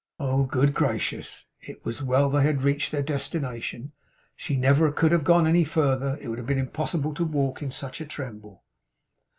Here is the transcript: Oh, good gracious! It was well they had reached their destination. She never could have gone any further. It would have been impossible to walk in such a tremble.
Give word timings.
Oh, 0.19 0.45
good 0.45 0.73
gracious! 0.73 1.45
It 1.61 1.85
was 1.85 2.01
well 2.01 2.27
they 2.31 2.41
had 2.41 2.63
reached 2.63 2.91
their 2.91 3.03
destination. 3.03 3.91
She 4.35 4.55
never 4.57 4.91
could 4.91 5.11
have 5.11 5.23
gone 5.23 5.45
any 5.45 5.63
further. 5.63 6.17
It 6.19 6.27
would 6.27 6.39
have 6.39 6.47
been 6.47 6.57
impossible 6.57 7.13
to 7.13 7.23
walk 7.23 7.61
in 7.61 7.69
such 7.69 8.01
a 8.01 8.05
tremble. 8.05 8.63